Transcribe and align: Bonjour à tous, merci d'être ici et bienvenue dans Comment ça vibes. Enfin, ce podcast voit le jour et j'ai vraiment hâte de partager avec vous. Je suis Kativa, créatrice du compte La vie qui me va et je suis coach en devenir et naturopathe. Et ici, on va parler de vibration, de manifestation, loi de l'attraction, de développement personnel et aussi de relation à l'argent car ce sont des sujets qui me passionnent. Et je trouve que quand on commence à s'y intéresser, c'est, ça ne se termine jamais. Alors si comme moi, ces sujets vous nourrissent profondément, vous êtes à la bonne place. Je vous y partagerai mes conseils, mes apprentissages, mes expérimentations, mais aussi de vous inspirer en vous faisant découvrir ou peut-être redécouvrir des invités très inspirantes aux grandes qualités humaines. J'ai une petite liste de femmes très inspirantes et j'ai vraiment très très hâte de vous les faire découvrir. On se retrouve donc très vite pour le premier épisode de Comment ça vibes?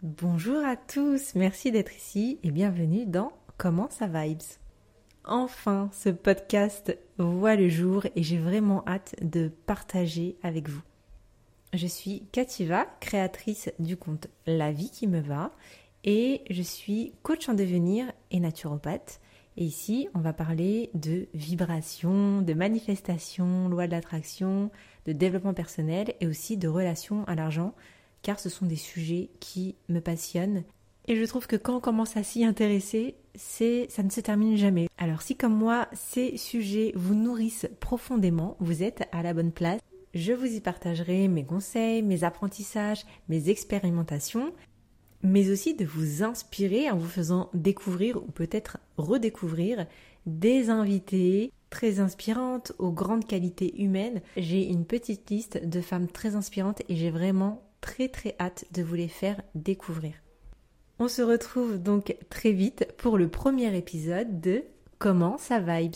Bonjour 0.00 0.64
à 0.64 0.76
tous, 0.76 1.34
merci 1.34 1.72
d'être 1.72 1.92
ici 1.92 2.38
et 2.44 2.52
bienvenue 2.52 3.04
dans 3.04 3.32
Comment 3.56 3.90
ça 3.90 4.06
vibes. 4.06 4.38
Enfin, 5.24 5.90
ce 5.92 6.08
podcast 6.08 6.96
voit 7.16 7.56
le 7.56 7.68
jour 7.68 8.06
et 8.14 8.22
j'ai 8.22 8.38
vraiment 8.38 8.84
hâte 8.86 9.16
de 9.22 9.50
partager 9.66 10.36
avec 10.44 10.68
vous. 10.68 10.82
Je 11.72 11.88
suis 11.88 12.22
Kativa, 12.30 12.86
créatrice 13.00 13.72
du 13.80 13.96
compte 13.96 14.28
La 14.46 14.70
vie 14.70 14.92
qui 14.92 15.08
me 15.08 15.18
va 15.18 15.50
et 16.04 16.42
je 16.48 16.62
suis 16.62 17.14
coach 17.24 17.48
en 17.48 17.54
devenir 17.54 18.06
et 18.30 18.38
naturopathe. 18.38 19.20
Et 19.56 19.64
ici, 19.64 20.08
on 20.14 20.20
va 20.20 20.32
parler 20.32 20.90
de 20.94 21.26
vibration, 21.34 22.40
de 22.40 22.54
manifestation, 22.54 23.68
loi 23.68 23.88
de 23.88 23.92
l'attraction, 23.92 24.70
de 25.06 25.12
développement 25.12 25.54
personnel 25.54 26.14
et 26.20 26.28
aussi 26.28 26.56
de 26.56 26.68
relation 26.68 27.24
à 27.24 27.34
l'argent 27.34 27.74
car 28.22 28.40
ce 28.40 28.48
sont 28.48 28.66
des 28.66 28.76
sujets 28.76 29.30
qui 29.40 29.76
me 29.88 30.00
passionnent. 30.00 30.64
Et 31.06 31.16
je 31.16 31.24
trouve 31.24 31.46
que 31.46 31.56
quand 31.56 31.76
on 31.76 31.80
commence 31.80 32.16
à 32.18 32.22
s'y 32.22 32.44
intéresser, 32.44 33.14
c'est, 33.34 33.86
ça 33.88 34.02
ne 34.02 34.10
se 34.10 34.20
termine 34.20 34.56
jamais. 34.56 34.88
Alors 34.98 35.22
si 35.22 35.36
comme 35.36 35.54
moi, 35.54 35.88
ces 35.94 36.36
sujets 36.36 36.92
vous 36.94 37.14
nourrissent 37.14 37.68
profondément, 37.80 38.56
vous 38.60 38.82
êtes 38.82 39.08
à 39.12 39.22
la 39.22 39.32
bonne 39.32 39.52
place. 39.52 39.80
Je 40.12 40.32
vous 40.32 40.46
y 40.46 40.60
partagerai 40.60 41.28
mes 41.28 41.44
conseils, 41.44 42.02
mes 42.02 42.24
apprentissages, 42.24 43.04
mes 43.28 43.48
expérimentations, 43.48 44.52
mais 45.22 45.50
aussi 45.50 45.74
de 45.74 45.84
vous 45.84 46.22
inspirer 46.22 46.90
en 46.90 46.98
vous 46.98 47.08
faisant 47.08 47.48
découvrir 47.54 48.18
ou 48.18 48.30
peut-être 48.30 48.78
redécouvrir 48.96 49.86
des 50.26 50.68
invités 50.68 51.52
très 51.70 52.00
inspirantes 52.00 52.72
aux 52.78 52.92
grandes 52.92 53.26
qualités 53.26 53.80
humaines. 53.82 54.20
J'ai 54.36 54.68
une 54.68 54.84
petite 54.84 55.30
liste 55.30 55.66
de 55.66 55.80
femmes 55.80 56.08
très 56.08 56.34
inspirantes 56.34 56.82
et 56.88 56.96
j'ai 56.96 57.10
vraiment 57.10 57.62
très 57.80 58.08
très 58.08 58.34
hâte 58.40 58.64
de 58.72 58.82
vous 58.82 58.94
les 58.94 59.08
faire 59.08 59.40
découvrir. 59.54 60.14
On 60.98 61.08
se 61.08 61.22
retrouve 61.22 61.78
donc 61.78 62.16
très 62.28 62.52
vite 62.52 62.92
pour 62.96 63.18
le 63.18 63.28
premier 63.28 63.76
épisode 63.76 64.40
de 64.40 64.64
Comment 64.98 65.38
ça 65.38 65.60
vibes? 65.60 65.94